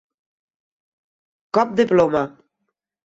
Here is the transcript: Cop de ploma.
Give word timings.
Cop 1.59 1.77
de 1.81 1.87
ploma. 1.93 2.25